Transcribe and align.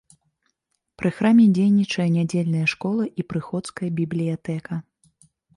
Пры 1.01 1.11
храме 1.17 1.45
дзейнічае 1.57 2.07
нядзельная 2.17 2.67
школа 2.73 3.03
і 3.19 3.29
прыходская 3.35 3.89
бібліятэка. 4.01 4.73